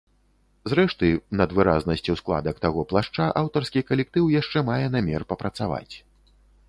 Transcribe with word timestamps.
Зрэшты, 0.71 1.09
над 1.41 1.51
выразнасцю 1.59 2.15
складак 2.21 2.55
таго 2.65 2.85
плашча 2.93 3.27
аўтарскі 3.43 3.85
калектыў 3.91 4.33
яшчэ 4.41 4.59
мае 4.71 4.85
намер 4.97 5.21
папрацаваць. 5.35 5.95